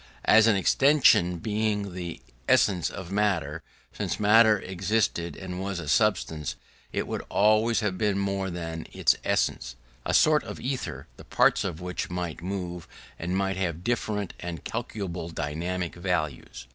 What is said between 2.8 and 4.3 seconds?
of matter, since